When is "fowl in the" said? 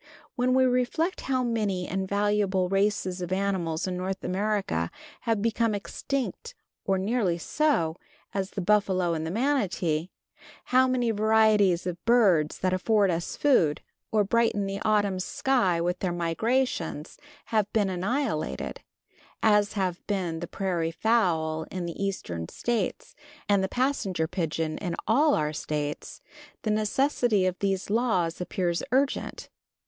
20.89-22.03